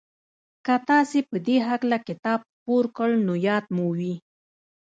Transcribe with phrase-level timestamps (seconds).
[0.65, 4.13] که تاسې په دې هکله کتاب خپور کړ نو ياد مو وي.